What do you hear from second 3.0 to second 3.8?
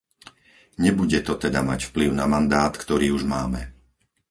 už máme.